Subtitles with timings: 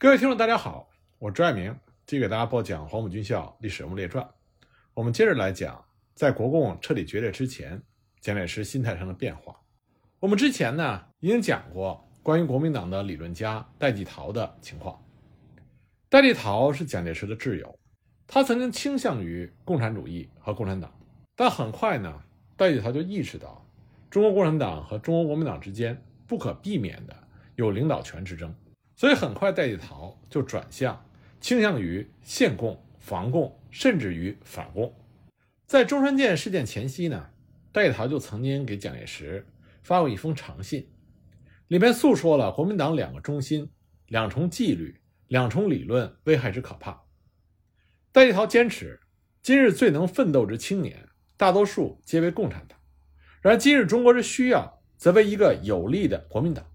[0.00, 1.74] 各位听众，大家好，我是朱爱明，
[2.06, 4.24] 继续给大家播讲《黄埔军校历史人物列传》。
[4.94, 7.82] 我们接着来讲，在国共彻底决裂之前，
[8.20, 9.60] 蒋介石心态上的变化。
[10.20, 15.04] 我们之前呢已经讲过关于国民党的理论家戴季陶的情况。
[16.08, 17.76] 戴季陶是蒋介石的挚友，
[18.28, 20.96] 他曾经倾向于共产主义和共产党，
[21.34, 22.22] 但很快呢，
[22.56, 23.68] 戴季陶就意识到，
[24.08, 27.16] 中国共产党和中国国民党之间不可避免的
[27.56, 28.54] 有领导权之争。
[28.98, 31.06] 所以很快，戴季陶就转向
[31.40, 34.92] 倾向于限共、防共，甚至于反共。
[35.66, 37.30] 在中山舰事件前夕呢，
[37.70, 39.46] 戴季陶就曾经给蒋介石
[39.84, 40.88] 发过一封长信，
[41.68, 43.70] 里面诉说了国民党两个中心、
[44.08, 47.04] 两重纪律、两重理论危害之可怕。
[48.10, 48.98] 戴季陶坚持，
[49.40, 52.76] 今日最能奋斗之青年，大多数皆为共产党；
[53.42, 56.66] 然而今日中国之需要，则为一个有力的国民党。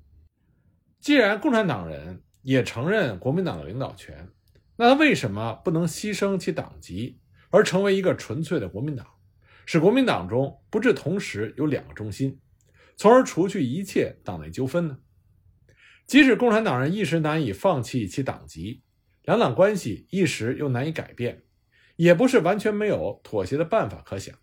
[1.03, 4.29] 既然共产党人也承认国民党的领导权，
[4.77, 7.19] 那他为什么不能牺牲其党籍，
[7.49, 9.05] 而成为一个纯粹的国民党，
[9.65, 12.39] 使国民党中不致同时有两个中心，
[12.95, 14.99] 从而除去一切党内纠纷呢？
[16.07, 18.81] 即使共产党人一时难以放弃其党籍，
[19.23, 21.43] 两党关系一时又难以改变，
[21.97, 24.33] 也不是完全没有妥协的办法可想。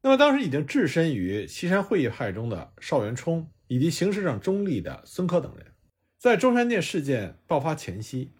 [0.00, 3.50] 那么，当时已经置身于西山会议派中的邵元冲。
[3.68, 5.72] 以及形式上中立的孙科等人，
[6.18, 8.32] 在中山舰事件爆发前夕，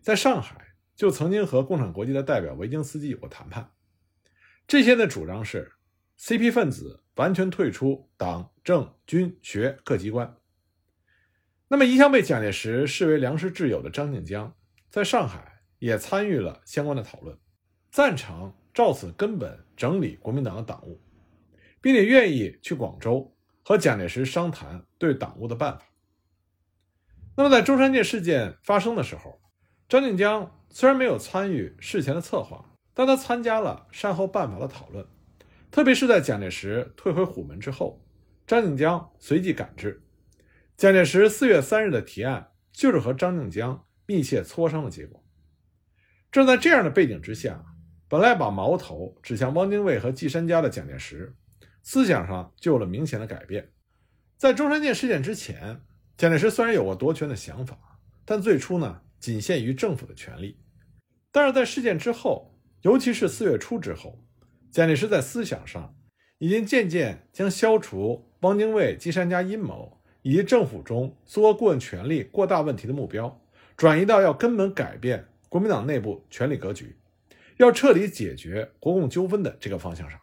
[0.00, 3.70] 在上海就曾经和共产国际的代表维京斯基有过谈判。
[4.66, 5.72] 这些的主张是
[6.18, 10.36] ，CP 分子完全退出党政军学各机关。
[11.68, 14.56] 那么，一向被蒋介石视为良师挚友的张静江，
[14.90, 17.38] 在上海也参与了相关的讨论，
[17.90, 21.00] 赞成照此根本整理国民党的党务，
[21.80, 23.34] 并且愿意去广州。
[23.68, 25.84] 和蒋介石商谈对党务的办法。
[27.36, 29.42] 那么，在中山舰事件发生的时候，
[29.90, 35.06] 张静江虽然没有参与事前的策划，但他参加了善后办法的讨论。
[35.70, 38.02] 特别是在蒋介石退回虎门之后，
[38.46, 40.02] 张静江随即赶至。
[40.78, 45.22] 蒋介石四月三日的提案，就是和张静江密切磋商的结果。
[46.32, 47.62] 正在这样的背景之下，
[48.08, 51.36] 本来把矛头指向汪精卫和季山家的蒋介石。
[51.82, 53.70] 思想上就有了明显的改变。
[54.36, 55.80] 在中山舰事件之前，
[56.16, 60.58] 蒋介石虽然有过夺权的想法，但最初呢仅限于政府的权力。
[61.32, 64.24] 但是在事件之后，尤其是四月初之后，
[64.70, 65.96] 蒋介石在思想上
[66.38, 73.40] 已经渐渐将消除汪精卫、金山家阴谋以及政府中苏俄顾问权力过大问题的目标，
[73.76, 76.96] 转移到要根本改变国民党内部权力格局，
[77.56, 80.20] 要彻底解决国共纠纷的这个方向上。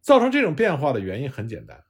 [0.00, 1.84] 造成这种变化的原因很简单，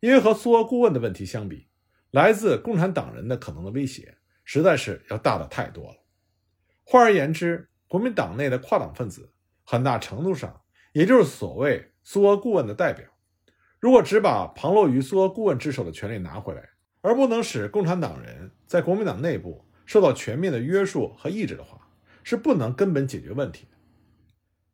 [0.00, 1.68] 因为和苏俄顾问的问题相比，
[2.10, 5.96] 来自共产党人的可能的威胁实在是要大的太多了。
[6.84, 9.32] 换而言之，国民党内的跨党分子
[9.64, 10.60] 很大程度上
[10.92, 13.06] 也就是所谓苏俄顾问的代表。
[13.80, 16.68] 如果只把旁落于苏俄顾问之手的权利拿回来，
[17.00, 21.88] 而不能使共产党人在国民党内部受到全面的约束和抑制的话，
[22.22, 23.76] 是不能根本解决问题的。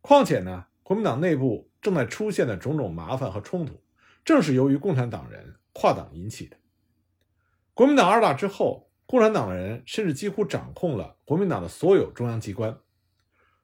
[0.00, 1.67] 况且呢，国民党内部。
[1.80, 3.80] 正在出现的种种麻烦和冲突，
[4.24, 6.56] 正是由于共产党人跨党引起的。
[7.74, 12.76] 国民党二大之后，共产党人甚至几乎掌控了国民党的所有中央机关。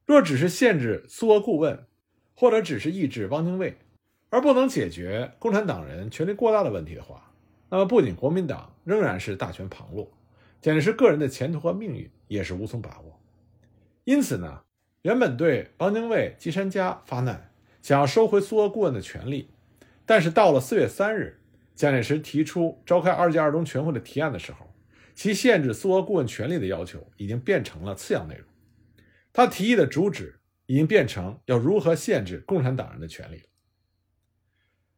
[0.07, 1.87] 若只是限制苏俄顾问，
[2.35, 3.79] 或者只是抑制汪精卫，
[4.31, 7.33] 而不能解决共产党人权力过大的问题的话，
[7.71, 10.13] 那么不仅国民党仍然是大权旁落，
[10.61, 13.21] 简直是个人的前途和命运也是无从把握。
[14.05, 14.63] 因此呢，
[15.03, 17.51] 原本对汪精卫、季山家发难。
[17.85, 19.51] 想要收回苏俄顾问的权利，
[20.07, 21.43] 但是到了四月三日，
[21.75, 24.75] 蒋介石提出召开二届二中全会的提案的时候，
[25.15, 28.47] 其限制苏俄顾问权利的要求已经变成了次要内容。
[29.35, 33.45] 他提议的主旨已经变成要如何限制共产党人的权利了。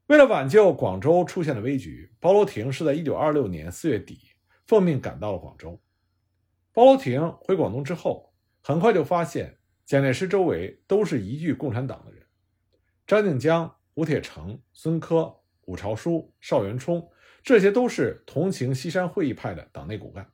[0.07, 4.21] 为了挽救广州出现的危局，包罗廷是在一九二六年四月底
[4.65, 5.81] 奉命赶到了广州。
[6.73, 8.33] 包罗廷回广东之后，
[8.63, 12.16] 很快就发现蒋介石周围都是一具共产党的人。
[13.07, 15.33] 张静江、吴铁城、孙科、
[15.67, 17.09] 伍朝枢、邵元冲，
[17.41, 20.29] 这些都是同情西山会议派的党内骨干，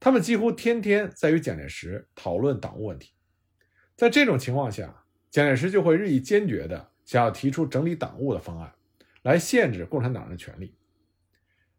[0.00, 3.12] 他们几乎天天在与蒋介石讨论党务问题。
[3.94, 8.74] 在这种情况下，蒋介石就会日益坚决地想要提出整理党务的方案，
[9.22, 10.76] 来限制共产党人的权利。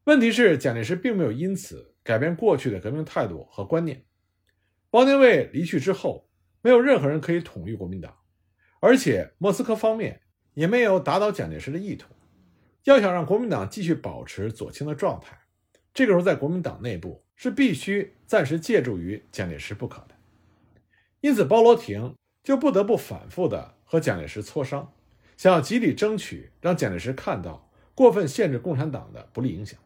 [0.06, 4.06] 问题是，蒋介石并没有因此改变过去的革命态度和观念。
[4.92, 6.30] 汪精卫离去之后，
[6.62, 8.16] 没有任何人可以统御国民党。
[8.86, 10.22] 而且莫斯科方面
[10.54, 12.14] 也没有打倒蒋介石的意图。
[12.84, 15.36] 要想让国民党继续保持左倾的状态，
[15.92, 20.10] 这个时候在国民党内部是必须暂时借助于蒋介石不可的。
[21.22, 24.94] 因此，包罗廷就不得不反复的和蒋介石磋商，
[25.36, 29.80] 想要极力争取让蒋介石看到过分限制共产党的不利影响。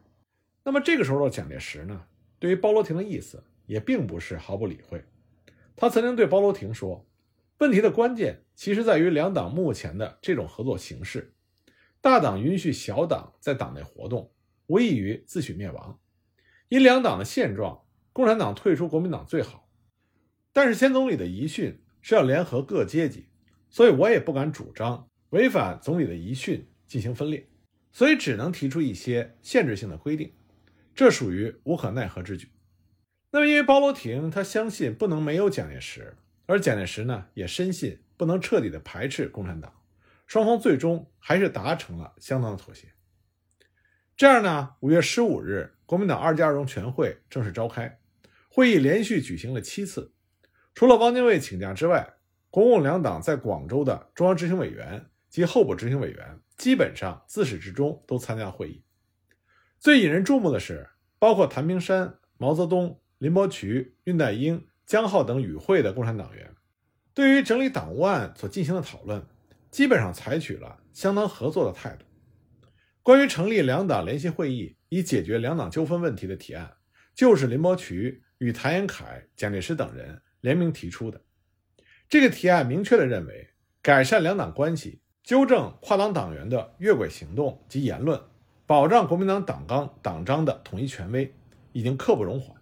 [0.62, 2.04] 那么这个时候的蒋介石呢，
[2.38, 5.02] 对于包罗廷的意思也并不是毫不理会。
[5.74, 7.02] 他曾经对包罗廷说
[7.60, 11.34] ：“问题的关键其实在于两党目前的这种合作形式。
[12.00, 14.32] 大党允许小党在党内活动，
[14.66, 16.00] 无异于自取灭亡。
[16.70, 17.82] 以两党的现状，
[18.14, 19.68] 共产党退出国民党最好。
[20.54, 23.28] 但是先总理的遗训是要联合各阶级，
[23.68, 27.46] 所以我也不敢主张违反总理的遗训进行分裂，
[27.92, 30.32] 所以只能提出一些限制性的规定。
[30.94, 32.48] 这属于无可奈何之举。”
[33.30, 36.16] 那么，因为包罗廷他相信不能没有蒋介石，
[36.50, 39.72] 而蒋介石呢也深信不能彻底的排斥共产党，
[40.26, 42.88] 双方最终还是达成了相当的妥协。
[44.16, 48.00] 这样呢，五月十五日，国民党二届二中全会正式召开，
[48.48, 50.12] 会议连续举行了七次，
[50.74, 52.14] 除了汪精卫请假之外，
[52.50, 58.82] 国共两党在广州的中央执行委员及候补执行委员基本上自始至终都参加会议。
[59.78, 63.00] 最引人注目的是，包括谭平山、毛泽东。
[63.20, 66.50] 林伯渠、恽代英、江浩等与会的共产党员，
[67.14, 69.24] 对于整理党务案所进行的讨论，
[69.70, 72.04] 基本上采取了相当合作的态度。
[73.00, 76.72] 关于成立两党联席会议以解决两党纠纷问题的提案，
[77.14, 81.20] 就是林伯渠与谭延闿、蒋介石等人联名提出的。
[82.08, 83.50] 这个提案明确地认为，
[83.80, 88.20] 改善两党关系、纠正跨党党员的越轨行动及言论、
[88.66, 91.32] 保障国民党党纲党章的统一权威，
[91.70, 92.59] 已经刻不容缓。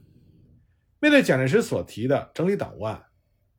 [1.00, 3.04] 面对蒋介石所提的整理党务案，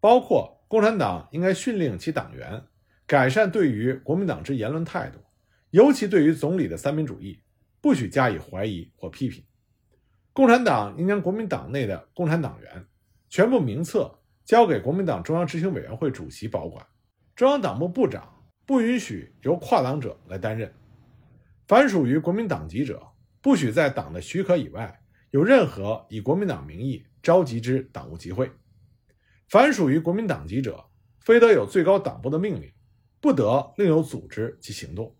[0.01, 2.61] 包括共产党应该训令其党员
[3.07, 5.19] 改善对于国民党之言论态度，
[5.69, 7.39] 尤其对于总理的三民主义，
[7.79, 9.41] 不许加以怀疑或批评。
[10.33, 12.85] 共产党应将国民党内的共产党员
[13.29, 14.13] 全部名册
[14.43, 16.85] 交给国民党中央执行委员会主席保管，
[17.35, 20.69] 中央党部部长不允许由跨党者来担任。
[21.67, 23.01] 凡属于国民党籍者，
[23.41, 24.99] 不许在党的许可以外
[25.31, 27.05] 有任何以国民党名义。
[27.21, 28.51] 召集之党务集会，
[29.47, 30.85] 凡属于国民党籍者，
[31.19, 32.71] 非得有最高党部的命令，
[33.19, 35.15] 不得另有组织及行动。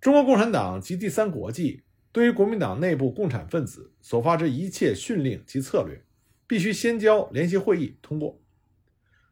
[0.00, 6.04] 中国共产党及第三国际对于国民党内部共产分子所发之一切训令及策略，
[6.46, 8.40] 必须先交联席会议通过。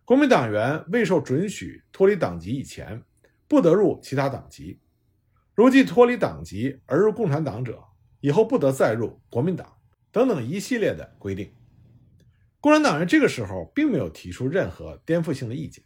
[0.04, 3.02] 国民党员未受准许脱离党籍以前，
[3.48, 4.78] 不得入其他党籍；
[5.54, 7.82] 如既脱离党籍而入共产党者，
[8.20, 9.72] 以后不得再入国民党。
[10.12, 11.52] 等等一系列的规定，
[12.60, 15.84] 共产党员这个时候并没有提出任何颠覆性的意见，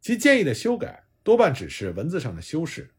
[0.00, 2.94] 其建议的修改多半只是文字上的修饰，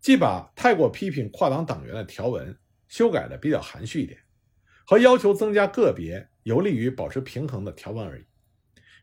[0.00, 2.56] 即把太过批评跨党党员的条文
[2.88, 4.18] 修改的比较含蓄一点，
[4.86, 8.24] 和要求增加个别有利于保持平衡的条文而已。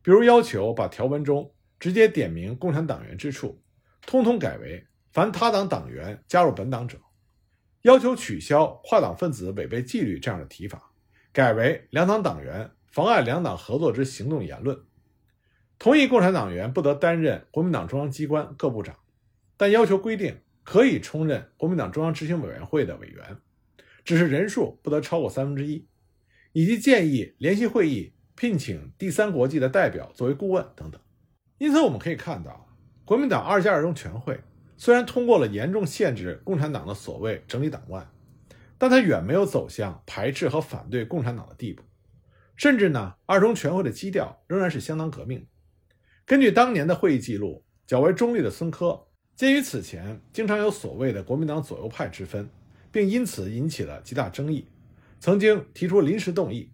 [0.01, 3.61] 比如要求把条文中直接点名共产党员之处，
[4.07, 6.97] 通通改为凡他党党员加入本党者，
[7.83, 10.91] 要求取消跨党分子违背纪律这样的提法。
[11.33, 14.77] 改为两党党员妨碍两党合作之行动言论，
[15.79, 18.97] 同意共产党员不得担任国民党中央机关各部长，
[19.55, 23.37] 但要求规定可以充任国民党中央执行委员会的委员，
[24.03, 25.87] 只是人数不得超过三分之一，
[26.51, 30.99] 以及建议联席会议聘请第三国际的代表作为顾问等等。
[31.57, 32.67] 因此，我们可以看到，
[33.05, 34.39] 国民党二届二中全会
[34.75, 38.05] 虽然通过了严重限制共产党的所谓整理党外。
[38.77, 41.83] 但它远没有走向排斥和反对共产党的地步，
[42.61, 45.47] 甚至呢，二中全会的基调仍然是相当革命。
[46.27, 52.47] 根据当年的会议记录，较为中立的孙科，鉴于此前经常有所谓的国民党左右派之分，
[52.91, 54.67] 并因此引起了极大争议，
[55.19, 56.71] 曾经提出临时动议，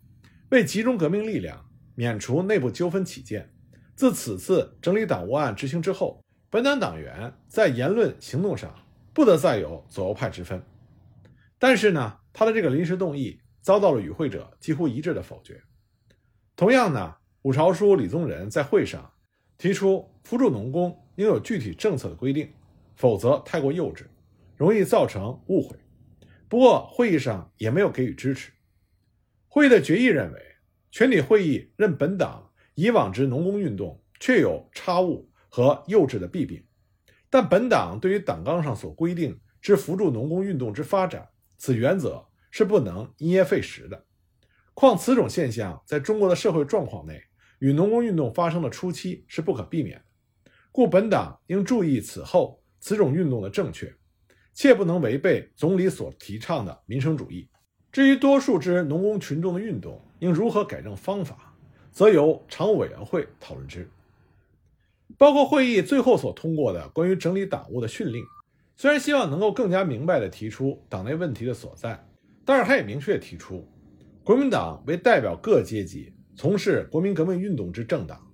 [0.49, 1.65] 为集中革命力量，
[1.95, 3.49] 免除内部纠纷起见，
[3.95, 8.75] 自此次整理党务案执行之后，本党党员在言论行动上
[9.13, 10.61] 不得再有左右派之分。
[11.57, 15.63] 但是呢，他的这个临时动议遭到了与会者几乎一致的否决。
[16.57, 19.13] 同样呢，五朝书李宗仁在会上
[19.59, 22.51] 提出扶助农工应有具体政策的规定，
[22.95, 24.05] 否则太过幼稚，
[24.55, 25.77] 容易造成误会。
[26.49, 28.51] 不过会议上也没有给予支持。
[29.47, 30.41] 会议的决议认为，
[30.89, 36.65] 全体会议认本党以往之农工运动确有差误和幼稚的弊病，
[37.29, 41.29] 但本党对于党纲上所规定之扶助农工运动之发展。
[41.59, 44.05] 此原则是不能因噎废食的。
[44.79, 47.19] 况此种现象在中国的社会状况内，
[47.57, 53.91] 与农工运动发生的初期是不可避免的，故本党应注意此后此种运动的正确，
[54.53, 57.49] 切不能违背总理所提倡的民生主义。
[57.91, 61.55] 至于多数之农工群众的运动应如何改正方法，
[61.91, 63.89] 则由常务委员会讨论之。
[65.17, 68.23] 包括会议最后所通过的关于整理党务的训令，
[68.75, 72.07] 虽然希望能够更加明白地提出党内问题的所在，
[72.45, 73.67] 但是他也明确提出，
[74.27, 78.29] 国民党为代表各阶级从事国民革命运动之政党，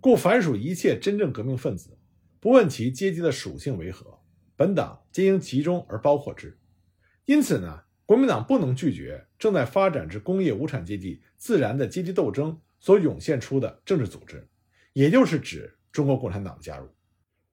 [0.00, 1.98] 故凡属一切真正革命分子，
[2.38, 4.20] 不问其阶级的属性为何，
[4.54, 6.56] 本党皆应集中而包括之。
[7.24, 14.46] 因此呢，国民党不能拒绝正在发展之工业无产阶级自然的阶级斗争所涌现出的政治组织，
[14.92, 15.76] 也就是指。
[15.90, 16.88] 中国共产党的加入，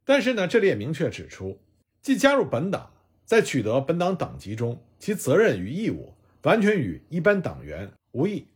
[0.05, 1.59] 但是呢，这里也明确指出，
[2.03, 2.93] 即加入本党，
[3.25, 8.47] 在取得本党党籍中，其责任与义务完全与一般党员无异。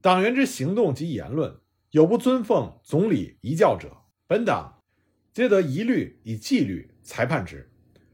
[0.00, 1.54] 党员之行动及言论
[1.90, 4.82] 有不遵奉总理遗教者，本党
[5.32, 7.70] 皆得一律以纪律裁判之，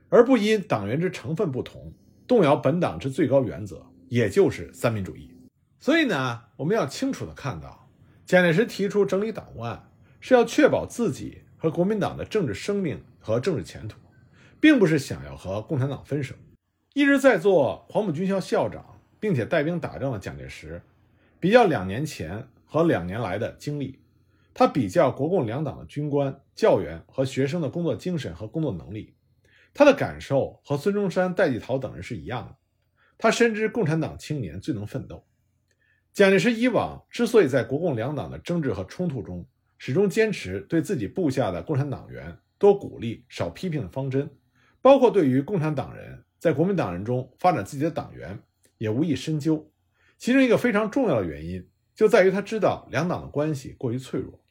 [0.08, 1.92] 而不因党员之成分不同，
[2.26, 5.34] 动摇本党之最高原则，也就是三民主义。
[5.80, 7.90] 所以呢，我们要清楚的看到，
[8.24, 9.88] 蒋介石提出整理党务案。
[10.24, 13.98] 是要确保自己和国民党的政治生命和政治前途，
[14.60, 16.36] 并不是想要和共产党分手。
[16.94, 18.91] 一直在做黄埔军校校长，
[19.22, 20.82] 并且带兵打仗的蒋介石，
[21.38, 24.00] 比较两年前和两年来的经历，
[24.52, 29.14] 他比较国共两党的军官、教员和学生的工作精神和工作能力，
[29.72, 32.56] 他的感受和孙中山、戴季陶等人是一样的。
[33.16, 35.24] 他深知共产党青年最能奋斗。
[36.12, 39.46] 蒋介石以往之所以在国共两党的争执和冲突中，
[39.78, 44.28] 始终坚持对自己部下的共产党员多鼓励少批评的方针，
[44.80, 48.36] 包括对于共产党人在国民党人中发展自己的党员，
[48.82, 49.72] 也无意深究。
[50.18, 54.44] 其中一个非常重要的原因，就在于他知道两党的关系过于脆弱，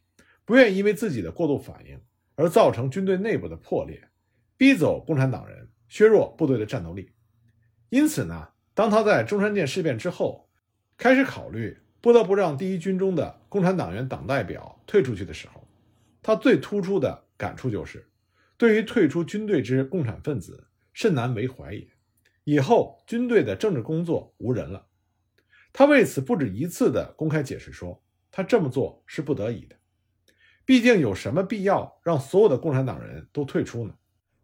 [0.46, 2.00] 不愿意因为自己的过度反应
[2.36, 4.10] 而造成军队内部的破裂，
[4.58, 7.12] 逼走共产党人，削弱部队的战斗力。
[7.90, 10.50] 因此呢，当他在中山舰事变之后，
[10.98, 11.78] 开始考虑。
[12.04, 15.68] 不得不让第一军中的共产党员党代表退出去的时候，
[16.24, 18.10] 他最突出的感触就是，
[18.58, 21.88] 对于退出军队之共产分子甚难为怀也。
[22.52, 24.86] 以后军队的政治工作无人了。
[25.72, 29.76] 他为此不止一次的公开解释说，他这么做是不得已的。
[30.66, 33.96] 毕竟有什么必要让所有的共产党人都退出呢？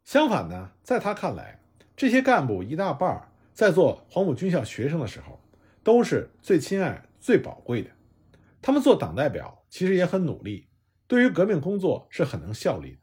[0.05, 1.61] 相反呢，在他看来，
[1.97, 5.37] 这些干部一大半在做黄埔军校学生的时候，
[5.83, 7.03] 都是最亲爱。
[7.19, 7.89] 最宝贵的，
[8.61, 10.69] 他们做党代表其实也很努力，
[11.07, 12.99] 对于革命工作是很能效力的，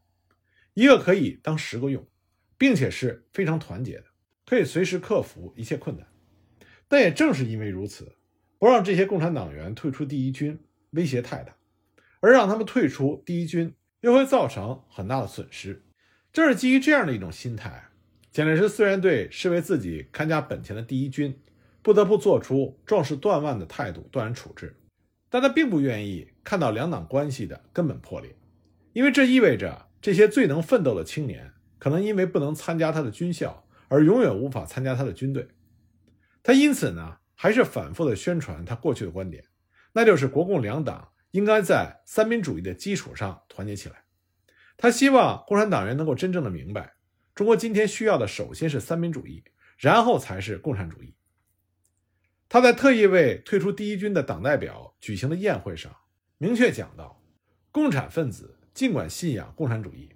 [0.72, 2.06] 一个可以当十个用，
[2.56, 4.04] 并且是非常团结的，
[4.46, 6.06] 可以随时克服一切困难。
[6.88, 8.12] 但也正是因为如此，
[8.58, 10.58] 不让这些共产党员退出第一军
[10.90, 11.54] 威胁太大，
[12.20, 15.82] 而让他们退出第一军又会造成很大的损失。
[16.32, 17.88] 正是基于这样的一种心态，
[18.30, 21.38] 蒋介石虽然对视为自己看家本钱的第一军。
[21.82, 24.74] 不得不做出壮士断腕的态度断然处置，
[25.28, 28.34] 但他并不愿意看到两党关系的根本破裂，
[28.94, 35.48] 因为这意味着这些最能奋斗的青年可能因为不能参加他的军校而永远无法参加他的军队。
[36.42, 39.44] 他因此呢，还是反复的宣传他过去的观点，
[39.92, 44.04] 那就是国共两党应该在三民主义的基础上团结起来。
[44.76, 46.94] 他希望共产党员能够真正的明白，
[47.34, 49.42] 中国今天需要的首先是三民主义，
[49.78, 51.14] 然后才是共产主义。
[52.48, 55.94] 他在特意为退出第一军的党代表举行的宴会上，
[56.38, 57.22] 明确讲到，
[57.72, 60.10] 共产分子尽管信仰共产主义，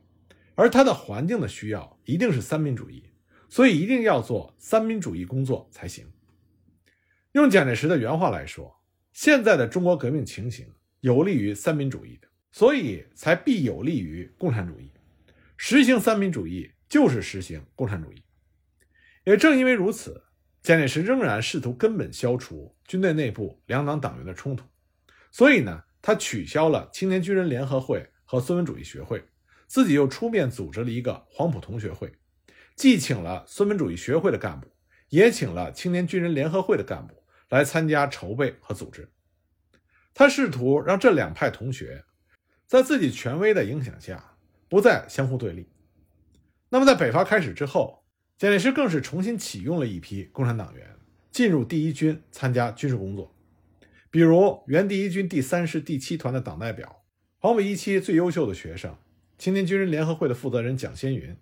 [0.55, 3.08] 而他的环境的需要一定是三民主义，
[3.49, 6.07] 所以一定要做三民主义工作才行。
[7.33, 8.81] 用蒋介石的原话来说，
[9.13, 10.67] 现在的中国革命情形
[11.01, 14.93] 有利于三民主义的，所以才必有利于共产主义。
[15.57, 18.23] 实行三民主义就是实行共产主义。
[19.25, 20.25] 也正因为如此。
[20.61, 24.67] 蒋介石仍然试图根本消除军队内部两党党员的冲突，
[25.31, 29.23] 所以呢，他取消了青年军人联合会和孙文主义学会，
[29.67, 32.13] 自己又出面组织了一个黄埔同学会，
[32.79, 34.69] 既请了孙文主义学会的干部，
[35.09, 39.11] 也请了青年军人联合会的干部来参加筹备和组织。
[40.15, 42.05] 他试图让这两派同学
[42.67, 44.37] 在自己权威的影响下
[44.69, 45.69] 不再相互对立。
[46.71, 47.99] 那么，在北伐开始之后。
[48.39, 50.95] 蒋介石更是重新启用了一批共产党员
[51.33, 53.35] 进入第一军参加军事工作，
[54.13, 57.03] 比如原第一军第三师第七团的党代表，
[57.41, 58.97] 黄埔一期最优秀的学生，
[59.39, 61.37] 青年军人联合会的负责人蒋先云，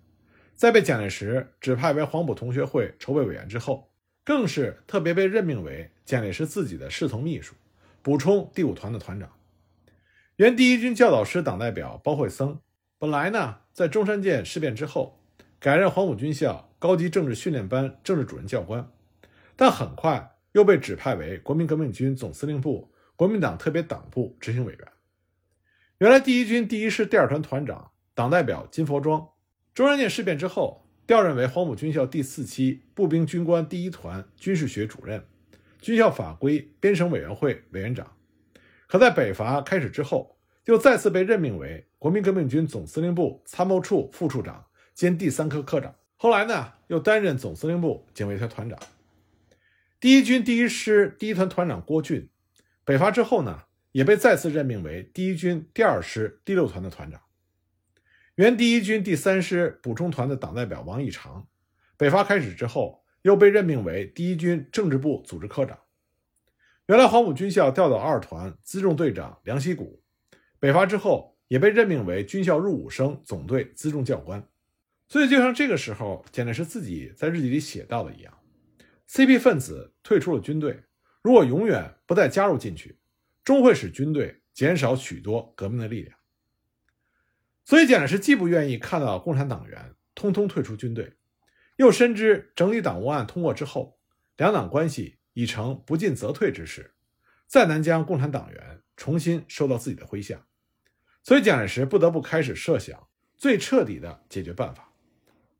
[0.57, 3.89] 在被蒋介石指派为黄埔同学会筹备委员之后，
[4.25, 7.55] 更是特别被任命为蒋介石自己的侍从秘书，
[8.01, 9.31] 补充第五团的团长。
[10.35, 12.59] 原第一军教导师党代表包惠僧，
[12.99, 15.21] 本来呢在中山舰事变之后，
[15.59, 16.65] 改任黄埔军校。
[16.79, 18.91] 高级政治训练班政治主任教官，
[19.55, 24.87] 但很快又被指派为国民革命军总司令部国民党特别党部执行委员。
[25.97, 29.27] 原来第一军第一师第二团团长、党代表金佛庄，
[29.77, 35.23] 中山舰事变之后调任为黄埔军校第四期步兵军官第一团军事学主任、
[35.79, 38.17] 军校法规编审委员会委员长。
[38.87, 44.65] 可在北伐开始之后，又再次被任命为国民革命军总司令部参谋处副处长
[44.95, 45.93] 兼第三科科长。
[46.15, 48.79] 后来呢，又担任总司令部警卫团团长。
[49.99, 52.27] 第一军第一师第一团团长郭俊，
[52.83, 57.21] 北伐之后呢，也被再次任命为第一军第二师第六团的团长。
[58.37, 61.47] 原第一军第三师补充团的党代表王义长，
[61.97, 65.75] 北伐开始之后，又被任命为第一军政治部组织科长。
[66.85, 70.03] 原来黄埔军校调到二团辎重队长梁希谷，
[70.59, 74.47] 北伐之后也被任命为军校入伍生总队辎重教官。
[75.07, 78.37] 所以，就像这个时候简直是自己在日记里写到的一样
[79.09, 80.83] ，CP 分子退出了军队，
[81.23, 82.99] 如果永远不再加入进去，
[83.43, 86.15] 终会使军队减少许多革命的力量。
[87.67, 91.17] 所以，蒋介石既不愿意看到共产党员通通退出军队，
[91.75, 93.99] 又深知整理党务案通过之后，
[94.37, 96.95] 两党关系已成不进则退之势，
[97.45, 100.47] 再难将共产党员重新收到自己的麾下，
[101.23, 103.05] 所以蒋介石不得不开始设想
[103.35, 104.93] 最彻底的解决办法。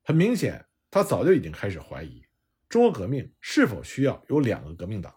[0.01, 2.23] 很明显，他早就已经开始怀疑
[2.69, 5.13] 中国革命是否需要有两个革命党。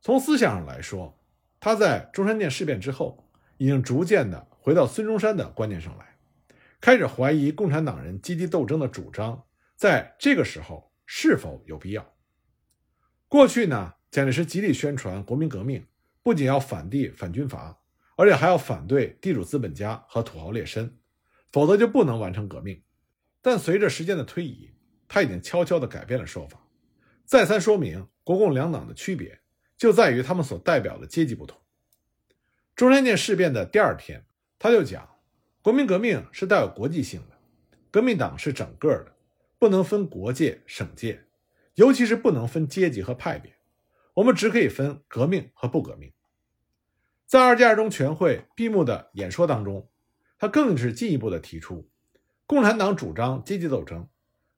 [0.00, 1.16] 从思想上来说，
[1.60, 6.15] 他在中山舰事变之后，已经逐渐的回到孙中山的观念上来，
[6.86, 12.14] 开始怀疑共产党人阶级斗争的主张在这个时候是否有必要。
[13.26, 15.84] 过去呢，蒋介石极力宣传国民革命，
[16.22, 17.76] 不仅要反帝反军阀，
[18.16, 20.88] 而且还要反对地主资本家和土豪劣绅，
[21.50, 22.80] 否则就不能完成革命。
[23.42, 24.70] 但随着时间的推移，
[25.08, 26.68] 他已经悄悄地改变了说法，
[27.24, 29.40] 再三说明国共两党的区别
[29.76, 31.60] 就在于他们所代表的阶级不同。
[32.76, 34.24] 中山舰事变的第二天，
[34.56, 35.15] 他就讲，
[35.66, 37.36] 国民革命是带有国际性的，
[37.90, 39.16] 革命党是整个的，
[39.58, 41.24] 不能分国界、省界，
[41.74, 43.52] 尤其是不能分阶级和派别，
[44.14, 46.12] 我们只可以分革命和不革命。
[47.26, 49.90] 在二届二中全会闭幕的演说当中，
[50.38, 51.90] 他更是进一步的提出。
[52.46, 54.08] 共产党主张阶级斗争，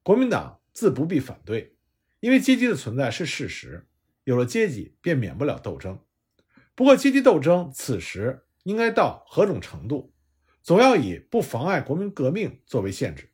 [0.02, 1.74] 国民党自不必反对，
[2.20, 3.87] 因为阶级的存在是事实，
[4.24, 5.98] 有了阶级便免不了斗争。
[6.74, 10.12] 不过，阶级斗争此时应该到何种程度，
[10.68, 13.31] 总要以不妨碍国民革命作为限制。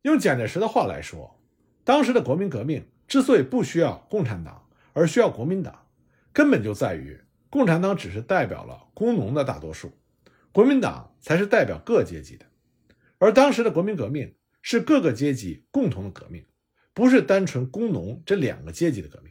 [0.00, 1.38] 用蒋介石的话来说，
[1.84, 5.86] 当时的国民革命之所以不需要共产党，而需要国民党，
[6.32, 9.92] 根本就在于共产党只是代表了工农的大多数，
[10.52, 12.46] 国民党才是代表各阶级的。
[13.18, 16.46] 而当时的国民革命是各个阶级共同的革命，
[16.94, 19.30] 不是单纯工农这两个阶级的革命。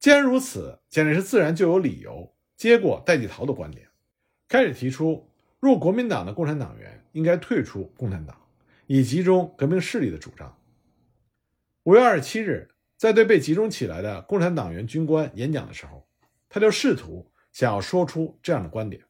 [0.00, 3.86] 既然如此，蒋介石自然就有理由接过戴季陶的观点，
[4.48, 5.30] 开始提出
[5.64, 8.38] 入国民党的共产党员应该退出共产党，
[8.86, 10.54] 以集中革命势力的主张。
[11.84, 16.06] 五月二十七日，在对被集中起来的共产党员军官演讲的时候，
[16.50, 19.02] 他就试图想要说出这样的观点，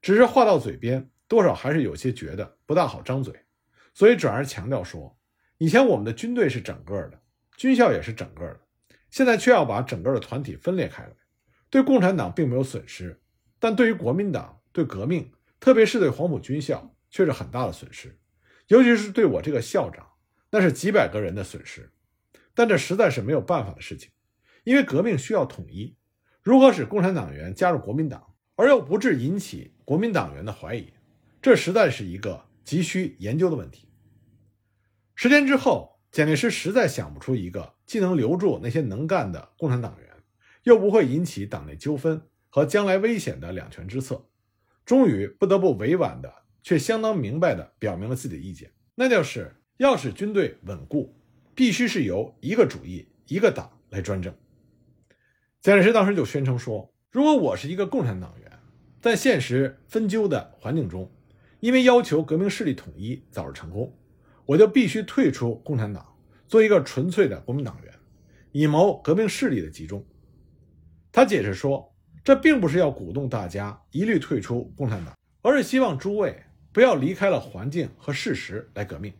[0.00, 1.10] 只是话到嘴边。
[1.28, 3.34] 多少还是有些觉得不大好张嘴，
[3.92, 5.14] 所以转而强调说：
[5.58, 7.20] 以前我们的军队是整个的，
[7.58, 8.60] 军校也是整个的，
[9.10, 11.12] 现在却要把整个的团体分裂开来，
[11.68, 13.20] 对共产党并没有损失，
[13.58, 15.30] 但对于国民党、对革命，
[15.62, 18.18] 特别是对黄埔军校，却是很大的损失，
[18.66, 20.04] 尤其是对我这个校长，
[20.50, 21.92] 那是几百个人的损失。
[22.52, 24.10] 但这实在是没有办法的事情，
[24.64, 25.96] 因为革命需要统一，
[26.42, 30.92] 如何使共产党员加入国民党，而又不致引起国民党员的怀疑？
[31.40, 33.88] 这实在是一个急需研究的问题。
[35.14, 40.08] 十天之后，蒋介石实在想不出一个既能留住那些能干的共产党员，
[40.64, 44.26] 又不会引起党内纠纷和将来危险的两全之策，
[44.84, 51.14] 终于不得不委婉的却相当明白的表明了自己的意见，那就是要使军队稳固，
[51.54, 54.34] 必须是由一个主义、一个党来专政。
[55.60, 58.58] 蒋介石当时就宣称说：“如果我是一个共产党员，
[59.00, 61.10] 在现实分纠的环境中。”
[61.60, 63.96] 因为要求革命势力统一早日成功，
[64.46, 66.04] 我就必须退出共产党，
[66.48, 67.94] 做一个纯粹的国民党员，
[68.50, 70.04] 以谋革命势力的集中。
[71.12, 71.91] 他解释说，
[72.24, 79.12] 这并不是要鼓动大家一律退出共产党，而是希望诸位不要离开了环境和事实来革命。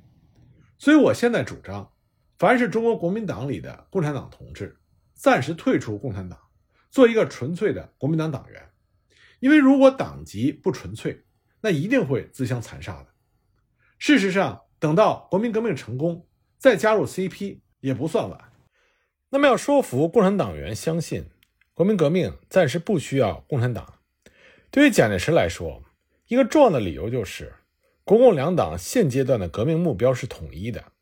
[0.78, 1.90] 所以，我现在主张，
[2.38, 4.76] 凡是中国国民党里的共产党同志，
[5.14, 6.38] 暂时退出共产党，
[6.90, 8.68] 做一个纯粹的国民党党员。
[9.40, 11.24] 因为如果党籍不纯粹，
[11.60, 13.06] 那一定会自相残杀的。
[13.98, 16.26] 事实上，等到国民革命成功，
[16.58, 18.52] 再加入 CP 也不算晚。
[19.30, 21.24] 那么要说服共产党员相信
[21.82, 23.98] 国民革命暂时不需要共产党，
[24.70, 25.82] 对于蒋介石来说，
[26.28, 27.54] 一个重要的理由就是
[28.04, 30.92] 国共两党现阶段的革命目标是统一的，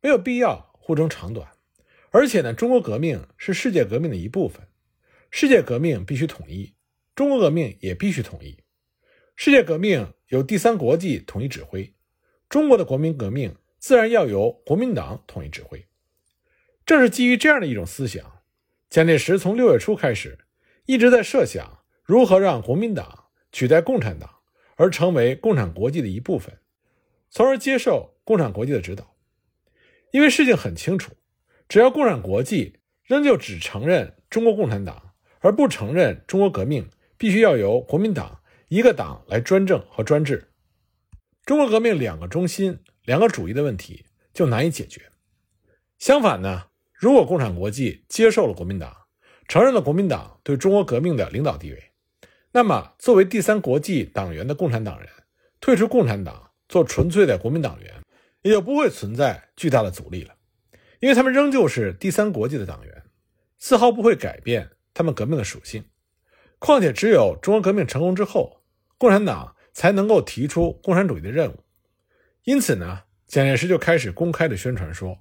[0.00, 1.48] 没有必要互争长短。
[2.10, 4.66] 而且呢，中国革命是世界革命的一部分，
[5.30, 6.74] 世界革命必须统一，
[7.14, 8.58] 中国革命也必须统一。
[9.36, 11.94] 世界革命由第三国际统一指挥，
[12.48, 15.86] 中国的国民革命自然要由国民党统一指挥。
[16.84, 18.33] 正是基于这样的一种思想，
[18.94, 20.38] 蒋介石从六月初开始，
[20.86, 24.30] 一直在设想如何让国民党取代共产党，
[24.76, 26.60] 而成为共产国际的一部分，
[27.28, 29.16] 从而接受共产国际的指导。
[30.12, 31.10] 因为事情很清楚。
[31.66, 40.52] 只要共产国际仍旧只承认中国共产党，而不承认中国革命，必须要由国民党一个党来专政和专制，
[41.44, 45.10] 中国革命两个中心、两个主义的问题就难以解决。
[45.98, 46.66] 相反呢，
[47.04, 48.96] 如果共产国际接受了国民党，
[49.46, 51.90] 承认了国民党对中国革命的领导地位，
[52.50, 55.06] 那么作为第三国际党员的共产党人
[55.60, 57.92] 退出共产党，做纯粹的国民党员，
[58.40, 60.34] 也就不会存在巨大的阻力了。
[61.00, 63.02] 因为他们仍旧是第三国际的党员，
[63.58, 65.84] 丝毫不会改变他们革命的属性。
[66.58, 68.62] 况且，只有中国革命成功之后，
[68.96, 71.64] 共产党才能够提出共产主义的任务。
[72.44, 75.18] 因此呢，蒋介石就开始公开的宣传说，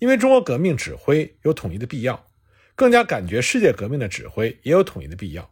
[0.00, 2.26] 因为中国革命指挥有统一的必要，
[2.74, 5.48] 更加感觉世界革命的指挥也有统一的必要。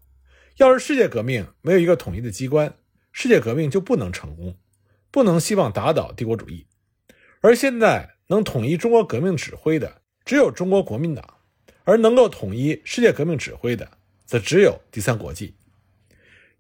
[0.57, 2.75] 要是世界革命没有一个统一的机关，
[3.13, 4.59] 世界革命就不能成功，
[5.13, 6.67] 不能希望打倒帝国主义。
[7.41, 8.17] 而现在。
[8.31, 11.39] 能统一中国革命指挥的只有中国国民党，
[11.85, 13.91] 而能够统一世界革命指挥的，
[14.27, 15.57] 则只有第三国际。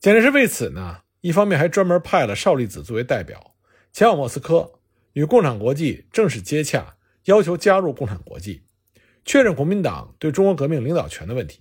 [0.01, 3.55] 蒋介石为此呢，一方面还专门派了邵力子作为代表，
[3.92, 4.81] 前往莫斯科
[5.12, 6.96] 与共产国际正式接洽，
[7.28, 8.62] 要求加入共产国际，
[9.22, 11.60] 确认国民党对中国革命领导权的问题。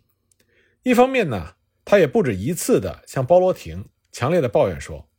[0.84, 5.10] 一方面呢，他也不止一次的向包罗廷强烈的抱怨说，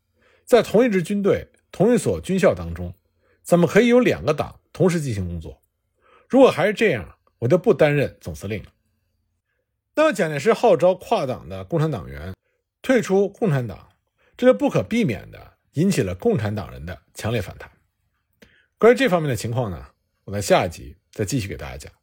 [0.46, 2.94] 在同一支军队、同一所军校当中，
[3.42, 4.58] 怎么可以有两个党？
[4.72, 5.60] 同时进行工作，
[6.28, 8.72] 如果还是这样，我就不担任总司令了。
[9.96, 12.32] 那么，蒋介石号召跨党的共产党员
[12.80, 13.90] 退出共产党，
[14.34, 17.70] 这就不可避免的引起了共产党人的强烈反弹。
[18.78, 19.88] 关于这方面的情况呢，
[20.28, 21.97] 我在下一集再继续给大家讲。